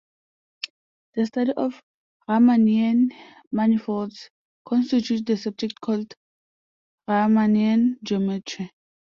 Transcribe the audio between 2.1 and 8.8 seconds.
Riemannian manifolds constitutes the subject called Riemannian geometry.